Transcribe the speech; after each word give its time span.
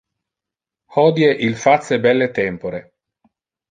Hodie 0.95 1.29
il 1.45 1.55
face 1.65 1.99
belle 1.99 2.31
tempore. 2.31 2.85